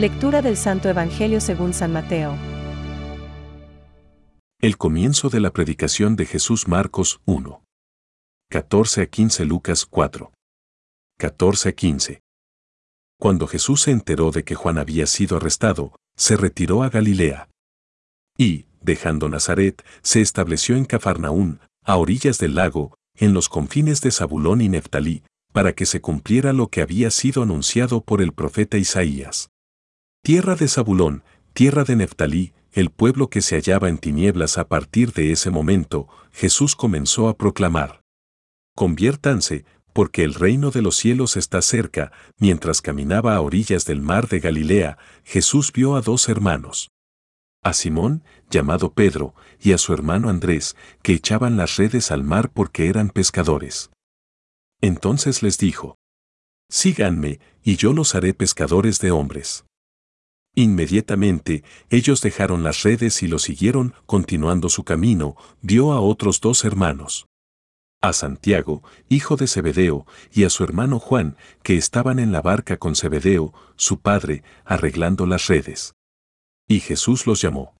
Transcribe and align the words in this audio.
Lectura 0.00 0.40
del 0.40 0.56
Santo 0.56 0.88
Evangelio 0.88 1.42
según 1.42 1.74
San 1.74 1.92
Mateo. 1.92 2.34
El 4.58 4.78
comienzo 4.78 5.28
de 5.28 5.40
la 5.40 5.52
predicación 5.52 6.16
de 6.16 6.24
Jesús 6.24 6.68
Marcos 6.68 7.20
1. 7.26 7.62
14 8.50 9.02
a 9.02 9.06
15 9.06 9.44
Lucas 9.44 9.84
4. 9.84 10.32
14 11.18 11.68
a 11.68 11.72
15. 11.72 12.20
Cuando 13.20 13.46
Jesús 13.46 13.82
se 13.82 13.90
enteró 13.90 14.30
de 14.30 14.42
que 14.42 14.54
Juan 14.54 14.78
había 14.78 15.06
sido 15.06 15.36
arrestado, 15.36 15.94
se 16.16 16.38
retiró 16.38 16.82
a 16.82 16.88
Galilea. 16.88 17.50
Y, 18.38 18.64
dejando 18.80 19.28
Nazaret, 19.28 19.84
se 20.00 20.22
estableció 20.22 20.76
en 20.76 20.86
Cafarnaún, 20.86 21.60
a 21.84 21.98
orillas 21.98 22.38
del 22.38 22.54
lago, 22.54 22.96
en 23.16 23.34
los 23.34 23.50
confines 23.50 24.00
de 24.00 24.12
Zabulón 24.12 24.62
y 24.62 24.70
Neftalí, 24.70 25.24
para 25.52 25.74
que 25.74 25.84
se 25.84 26.00
cumpliera 26.00 26.54
lo 26.54 26.68
que 26.68 26.80
había 26.80 27.10
sido 27.10 27.42
anunciado 27.42 28.00
por 28.00 28.22
el 28.22 28.32
profeta 28.32 28.78
Isaías. 28.78 29.50
Tierra 30.22 30.54
de 30.54 30.68
Zabulón, 30.68 31.24
tierra 31.54 31.84
de 31.84 31.96
Neftalí, 31.96 32.52
el 32.72 32.90
pueblo 32.90 33.30
que 33.30 33.40
se 33.40 33.56
hallaba 33.56 33.88
en 33.88 33.96
tinieblas 33.96 34.58
a 34.58 34.68
partir 34.68 35.14
de 35.14 35.32
ese 35.32 35.50
momento, 35.50 36.08
Jesús 36.30 36.76
comenzó 36.76 37.28
a 37.28 37.36
proclamar. 37.38 38.02
Conviértanse, 38.76 39.64
porque 39.94 40.22
el 40.22 40.34
reino 40.34 40.70
de 40.70 40.82
los 40.82 40.96
cielos 40.96 41.38
está 41.38 41.62
cerca, 41.62 42.12
mientras 42.38 42.82
caminaba 42.82 43.34
a 43.34 43.40
orillas 43.40 43.86
del 43.86 44.02
mar 44.02 44.28
de 44.28 44.40
Galilea, 44.40 44.98
Jesús 45.24 45.72
vio 45.72 45.96
a 45.96 46.02
dos 46.02 46.28
hermanos. 46.28 46.90
A 47.62 47.72
Simón, 47.72 48.22
llamado 48.50 48.92
Pedro, 48.92 49.34
y 49.58 49.72
a 49.72 49.78
su 49.78 49.94
hermano 49.94 50.28
Andrés, 50.28 50.76
que 51.02 51.14
echaban 51.14 51.56
las 51.56 51.76
redes 51.76 52.10
al 52.10 52.24
mar 52.24 52.50
porque 52.52 52.88
eran 52.88 53.08
pescadores. 53.08 53.90
Entonces 54.82 55.42
les 55.42 55.56
dijo, 55.56 55.96
Síganme, 56.70 57.40
y 57.64 57.76
yo 57.76 57.94
los 57.94 58.14
haré 58.14 58.34
pescadores 58.34 59.00
de 59.00 59.10
hombres. 59.10 59.64
Inmediatamente, 60.54 61.62
ellos 61.90 62.20
dejaron 62.20 62.62
las 62.62 62.82
redes 62.82 63.22
y 63.22 63.28
lo 63.28 63.38
siguieron, 63.38 63.94
continuando 64.06 64.68
su 64.68 64.84
camino, 64.84 65.36
vio 65.62 65.92
a 65.92 66.00
otros 66.00 66.40
dos 66.40 66.64
hermanos. 66.64 67.26
A 68.02 68.12
Santiago, 68.12 68.82
hijo 69.08 69.36
de 69.36 69.46
Zebedeo, 69.46 70.06
y 70.32 70.44
a 70.44 70.50
su 70.50 70.64
hermano 70.64 70.98
Juan, 70.98 71.36
que 71.62 71.76
estaban 71.76 72.18
en 72.18 72.32
la 72.32 72.40
barca 72.40 72.78
con 72.78 72.96
Zebedeo, 72.96 73.52
su 73.76 74.00
padre, 74.00 74.42
arreglando 74.64 75.26
las 75.26 75.46
redes. 75.46 75.94
Y 76.66 76.80
Jesús 76.80 77.26
los 77.26 77.42
llamó. 77.42 77.76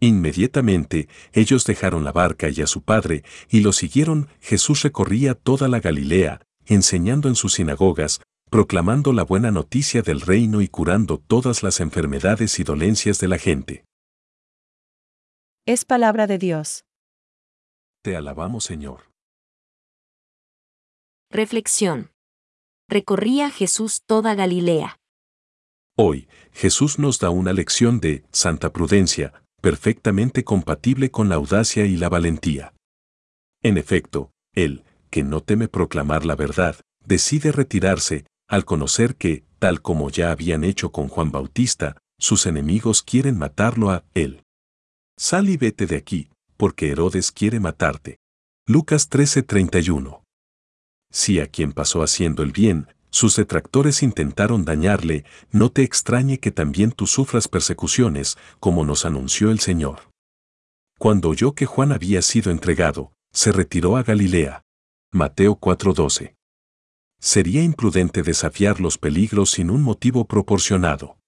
Inmediatamente, 0.00 1.08
ellos 1.32 1.64
dejaron 1.64 2.04
la 2.04 2.12
barca 2.12 2.48
y 2.50 2.60
a 2.62 2.66
su 2.66 2.82
padre, 2.82 3.24
y 3.48 3.60
lo 3.60 3.72
siguieron, 3.72 4.28
Jesús 4.40 4.82
recorría 4.82 5.34
toda 5.34 5.68
la 5.68 5.80
Galilea, 5.80 6.40
enseñando 6.66 7.28
en 7.28 7.34
sus 7.34 7.54
sinagogas, 7.54 8.20
proclamando 8.48 9.12
la 9.12 9.24
buena 9.24 9.50
noticia 9.50 10.02
del 10.02 10.20
reino 10.20 10.60
y 10.60 10.68
curando 10.68 11.18
todas 11.18 11.62
las 11.62 11.80
enfermedades 11.80 12.58
y 12.58 12.64
dolencias 12.64 13.18
de 13.18 13.28
la 13.28 13.38
gente. 13.38 13.84
Es 15.66 15.84
palabra 15.84 16.26
de 16.26 16.38
Dios. 16.38 16.84
Te 18.02 18.16
alabamos, 18.16 18.64
Señor. 18.64 19.10
Reflexión. 21.30 22.10
Recorría 22.88 23.50
Jesús 23.50 24.02
toda 24.06 24.34
Galilea. 24.34 24.96
Hoy, 25.94 26.28
Jesús 26.52 26.98
nos 26.98 27.18
da 27.18 27.28
una 27.28 27.52
lección 27.52 28.00
de 28.00 28.24
santa 28.32 28.72
prudencia, 28.72 29.42
perfectamente 29.60 30.42
compatible 30.44 31.10
con 31.10 31.28
la 31.28 31.34
audacia 31.34 31.84
y 31.84 31.96
la 31.96 32.08
valentía. 32.08 32.72
En 33.62 33.76
efecto, 33.76 34.30
Él, 34.54 34.84
que 35.10 35.22
no 35.22 35.42
teme 35.42 35.68
proclamar 35.68 36.24
la 36.24 36.36
verdad, 36.36 36.76
decide 37.04 37.52
retirarse, 37.52 38.24
al 38.48 38.64
conocer 38.64 39.16
que, 39.16 39.44
tal 39.58 39.82
como 39.82 40.10
ya 40.10 40.32
habían 40.32 40.64
hecho 40.64 40.90
con 40.90 41.08
Juan 41.08 41.30
Bautista, 41.30 41.98
sus 42.18 42.46
enemigos 42.46 43.02
quieren 43.02 43.38
matarlo 43.38 43.90
a 43.90 44.04
él. 44.14 44.42
Sal 45.16 45.50
y 45.50 45.56
vete 45.56 45.86
de 45.86 45.96
aquí, 45.96 46.30
porque 46.56 46.90
Herodes 46.90 47.30
quiere 47.30 47.60
matarte. 47.60 48.18
Lucas 48.66 49.08
13:31. 49.10 50.22
Si 51.10 51.40
a 51.40 51.46
quien 51.46 51.72
pasó 51.72 52.02
haciendo 52.02 52.42
el 52.42 52.52
bien, 52.52 52.88
sus 53.10 53.36
detractores 53.36 54.02
intentaron 54.02 54.64
dañarle, 54.64 55.24
no 55.50 55.70
te 55.70 55.82
extrañe 55.82 56.38
que 56.38 56.50
también 56.50 56.92
tú 56.92 57.06
sufras 57.06 57.48
persecuciones, 57.48 58.36
como 58.60 58.84
nos 58.84 59.04
anunció 59.04 59.50
el 59.50 59.60
Señor. 59.60 60.10
Cuando 60.98 61.28
oyó 61.30 61.52
que 61.52 61.66
Juan 61.66 61.92
había 61.92 62.22
sido 62.22 62.50
entregado, 62.50 63.12
se 63.32 63.52
retiró 63.52 63.96
a 63.96 64.02
Galilea. 64.02 64.62
Mateo 65.12 65.56
4:12 65.56 66.37
sería 67.20 67.62
imprudente 67.62 68.22
desafiar 68.22 68.80
los 68.80 68.98
peligros 68.98 69.50
sin 69.52 69.70
un 69.70 69.82
motivo 69.82 70.26
proporcionado. 70.26 71.18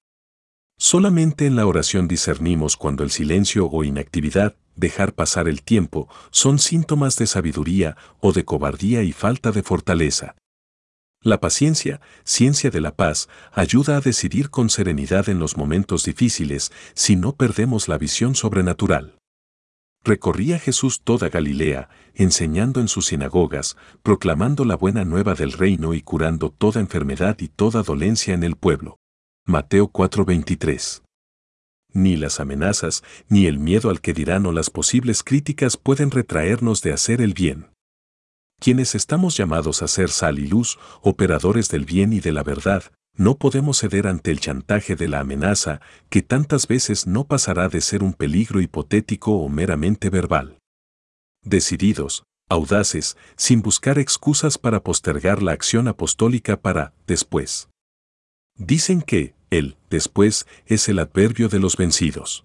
Solamente 0.79 1.47
en 1.47 1.57
la 1.57 1.67
oración 1.67 2.09
discernimos 2.09 2.77
cuando 2.77 3.05
el 3.05 3.11
silencio 3.11 3.67
o 3.67 3.85
inactividad, 3.85 4.57
dejar 4.77 5.13
pasar 5.13 5.47
el 5.47 5.63
tiempo, 5.63 6.09
son 6.31 6.59
síntomas 6.59 7.17
de 7.17 7.27
sabiduría 7.27 7.97
o 8.21 8.33
de 8.33 8.45
cobardía 8.45 9.03
y 9.03 9.13
falta 9.13 9.53
de 9.53 9.63
fortaleza. 9.63 10.37
La 11.23 11.39
paciencia, 11.39 12.01
ciencia 12.25 12.71
de 12.71 12.81
la 12.81 12.97
paz, 12.97 13.29
ayuda 13.53 13.99
a 13.99 14.01
decidir 14.01 14.49
con 14.49 14.71
serenidad 14.71 15.29
en 15.29 15.39
los 15.39 15.59
momentos 15.59 16.05
difíciles 16.05 16.73
si 16.95 17.15
no 17.15 17.37
perdemos 17.37 17.89
la 17.89 17.99
visión 17.99 18.35
sobrenatural. 18.35 19.20
Recorría 20.03 20.59
Jesús 20.59 21.03
toda 21.05 21.29
Galilea, 21.29 21.91
enseñando 22.15 22.81
en 22.81 22.89
sus 22.89 23.07
sinagogas, 23.07 23.77
proclamando 24.03 24.65
la 24.65 24.75
buena 24.75 25.05
nueva 25.05 25.35
del 25.35 25.53
reino 25.53 25.93
y 25.93 26.01
curando 26.01 26.51
toda 26.51 26.81
enfermedad 26.81 27.37
y 27.41 27.49
toda 27.49 27.83
dolencia 27.83 28.33
en 28.33 28.43
el 28.43 28.57
pueblo. 28.57 28.99
Mateo 29.45 29.89
4:23. 29.89 31.03
Ni 31.93 32.17
las 32.17 32.41
amenazas, 32.41 33.03
ni 33.29 33.47
el 33.47 33.59
miedo 33.59 33.91
al 33.91 34.01
que 34.01 34.15
dirán 34.15 34.47
o 34.47 34.53
las 34.53 34.71
posibles 34.71 35.23
críticas 35.23 35.77
pueden 35.77 36.11
retraernos 36.11 36.81
de 36.81 36.93
hacer 36.93 37.21
el 37.21 37.35
bien. 37.35 37.67
Quienes 38.59 38.95
estamos 38.95 39.37
llamados 39.37 39.83
a 39.83 39.89
ser 39.89 40.09
sal 40.09 40.39
y 40.39 40.47
luz, 40.47 40.79
operadores 41.03 41.69
del 41.69 41.85
bien 41.85 42.13
y 42.13 42.21
de 42.21 42.33
la 42.33 42.43
verdad, 42.43 42.85
no 43.17 43.37
podemos 43.37 43.79
ceder 43.79 44.07
ante 44.07 44.31
el 44.31 44.41
chantaje 44.41 44.97
de 44.97 45.09
la 45.09 45.21
amenaza, 45.21 45.81
que 46.09 46.23
tantas 46.23 46.67
veces 46.67 47.07
no 47.07 47.25
pasará 47.25 47.69
de 47.69 47.81
ser 47.81 48.03
un 48.03 48.15
peligro 48.15 48.61
hipotético 48.61 49.33
o 49.33 49.49
meramente 49.49 50.11
verbal. 50.11 50.59
Decididos, 51.43 52.25
audaces, 52.49 53.17
sin 53.37 53.63
buscar 53.63 53.99
excusas 53.99 54.59
para 54.59 54.83
postergar 54.83 55.43
la 55.43 55.53
acción 55.53 55.89
apostólica 55.89 56.61
para 56.61 56.93
después. 57.07 57.69
Dicen 58.57 59.03
que, 59.03 59.35
el 59.51 59.77
después 59.89 60.47
es 60.67 60.89
el 60.89 60.99
adverbio 60.99 61.49
de 61.49 61.59
los 61.59 61.77
vencidos. 61.77 62.45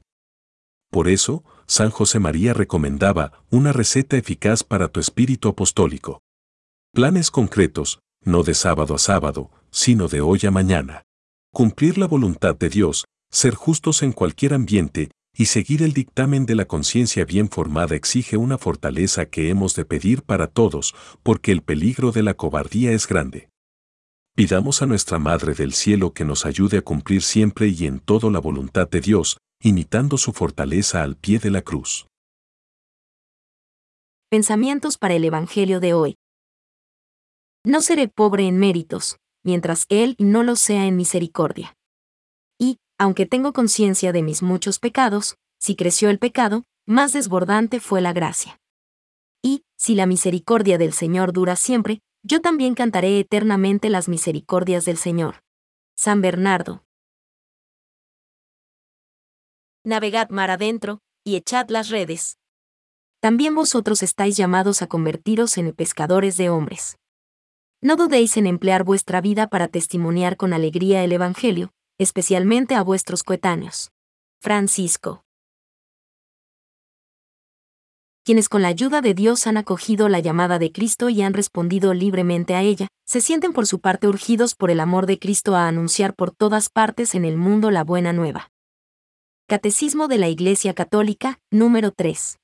Por 0.92 1.08
eso, 1.08 1.44
San 1.68 1.90
José 1.90 2.20
María 2.20 2.54
recomendaba 2.54 3.44
una 3.50 3.74
receta 3.74 4.18
eficaz 4.18 4.64
para 4.64 4.88
tu 4.88 5.00
espíritu 5.00 5.50
apostólico. 5.50 6.22
Planes 6.94 7.32
concretos, 7.32 8.00
no 8.24 8.44
de 8.44 8.54
sábado 8.54 8.96
a 8.96 9.00
sábado, 9.00 9.52
sino 9.76 10.08
de 10.08 10.22
hoy 10.22 10.40
a 10.48 10.52
mañana. 10.52 11.04
Cumplir 11.54 11.98
la 11.98 12.08
voluntad 12.08 12.56
de 12.56 12.70
Dios, 12.70 13.04
ser 13.30 13.56
justos 13.56 14.04
en 14.04 14.14
cualquier 14.14 14.54
ambiente 14.54 15.12
y 15.38 15.48
seguir 15.48 15.84
el 15.84 15.92
dictamen 15.92 16.46
de 16.46 16.56
la 16.56 16.64
conciencia 16.64 17.26
bien 17.26 17.50
formada 17.50 17.94
exige 17.94 18.38
una 18.38 18.58
fortaleza 18.58 19.26
que 19.26 19.50
hemos 19.50 19.76
de 19.76 19.84
pedir 19.84 20.24
para 20.24 20.48
todos, 20.48 20.96
porque 21.24 21.52
el 21.52 21.62
peligro 21.62 22.14
de 22.14 22.24
la 22.24 22.36
cobardía 22.36 22.94
es 22.94 23.06
grande. 23.06 23.50
Pidamos 24.34 24.82
a 24.82 24.86
nuestra 24.86 25.20
Madre 25.20 25.54
del 25.54 25.74
Cielo 25.74 26.14
que 26.14 26.24
nos 26.24 26.46
ayude 26.46 26.78
a 26.78 26.82
cumplir 26.82 27.22
siempre 27.22 27.68
y 27.68 27.86
en 27.86 28.00
todo 28.00 28.30
la 28.30 28.40
voluntad 28.40 28.90
de 28.90 29.02
Dios, 29.02 29.40
imitando 29.62 30.18
su 30.18 30.32
fortaleza 30.32 31.04
al 31.04 31.18
pie 31.18 31.40
de 31.40 31.52
la 31.52 31.62
cruz. 31.62 32.08
Pensamientos 34.30 34.98
para 34.98 35.16
el 35.16 35.26
Evangelio 35.26 35.82
de 35.82 35.94
hoy. 35.94 36.16
No 37.66 37.82
seré 37.82 38.08
pobre 38.08 38.48
en 38.48 38.58
méritos, 38.58 39.18
mientras 39.46 39.86
Él 39.88 40.16
no 40.20 40.44
lo 40.44 40.58
sea 40.58 40.86
en 40.88 40.98
misericordia. 40.98 41.78
Y, 42.60 42.80
aunque 42.98 43.26
tengo 43.26 43.54
conciencia 43.54 44.12
de 44.12 44.24
mis 44.24 44.42
muchos 44.42 44.80
pecados, 44.80 45.38
si 45.60 45.76
creció 45.76 46.10
el 46.10 46.20
pecado, 46.20 46.64
más 46.86 47.14
desbordante 47.14 47.80
fue 47.80 48.02
la 48.02 48.12
gracia. 48.12 48.60
Y, 49.42 49.64
si 49.78 49.96
la 49.96 50.08
misericordia 50.08 50.78
del 50.78 50.92
Señor 50.92 51.32
dura 51.32 51.56
siempre, 51.56 52.02
yo 52.24 52.42
también 52.42 52.74
cantaré 52.74 53.20
eternamente 53.20 53.90
las 53.90 54.10
misericordias 54.10 54.84
del 54.86 54.98
Señor. 54.98 55.42
San 55.96 56.22
Bernardo. 56.22 56.84
Navegad 59.84 60.30
mar 60.30 60.50
adentro, 60.50 61.02
y 61.24 61.36
echad 61.36 61.70
las 61.70 61.90
redes. 61.90 62.40
También 63.20 63.54
vosotros 63.54 64.02
estáis 64.02 64.36
llamados 64.38 64.82
a 64.82 64.88
convertiros 64.88 65.58
en 65.58 65.74
pescadores 65.74 66.38
de 66.38 66.50
hombres. 66.50 66.98
No 67.82 67.96
dudéis 67.96 68.38
en 68.38 68.48
emplear 68.48 68.84
vuestra 68.84 69.22
vida 69.22 69.48
para 69.48 69.68
testimoniar 69.68 70.38
con 70.38 70.54
alegría 70.54 71.04
el 71.04 71.12
Evangelio, 71.12 71.72
especialmente 71.98 72.76
a 72.76 72.84
vuestros 72.84 73.24
coetáneos. 73.24 73.92
Francisco. 74.42 75.26
quienes 78.26 78.50
con 78.50 78.64
la 78.64 78.70
ayuda 78.70 79.02
de 79.02 79.14
Dios 79.14 79.46
han 79.46 79.56
acogido 79.56 80.10
la 80.10 80.20
llamada 80.20 80.58
de 80.58 80.72
Cristo 80.72 81.10
y 81.10 81.22
han 81.22 81.36
respondido 81.36 81.94
libremente 81.94 82.56
a 82.56 82.64
ella, 82.64 82.88
se 83.06 83.22
sienten 83.22 83.54
por 83.54 83.68
su 83.68 83.80
parte 83.80 84.08
urgidos 84.08 84.56
por 84.56 84.72
el 84.72 84.80
amor 84.80 85.06
de 85.06 85.20
Cristo 85.20 85.56
a 85.56 85.68
anunciar 85.68 86.16
por 86.16 86.32
todas 86.32 86.70
partes 86.70 87.14
en 87.14 87.24
el 87.24 87.38
mundo 87.38 87.70
la 87.70 87.84
buena 87.84 88.14
nueva. 88.14 88.50
Catecismo 89.48 90.08
de 90.08 90.18
la 90.18 90.28
Iglesia 90.28 90.74
Católica, 90.74 91.40
número 91.52 91.92
3. 91.92 92.40